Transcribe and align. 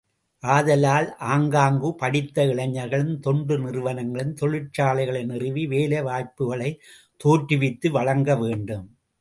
ஆதலால் 0.43 1.07
ஆங்காங்குப் 1.25 1.97
படித்த 1.97 2.45
இளைஞர்களும் 2.45 3.19
தொண்டு 3.19 3.59
நிறுவனங்களும் 3.59 4.33
தொழிற்சாலைகளை 4.33 5.23
நிறுவி 5.25 5.67
வேலை 5.67 6.01
வாய்ப்புக்களைத் 6.01 6.81
தோற்றுவித்து 7.21 7.89
வழங்க 7.91 8.35
வேண்டும். 8.35 8.87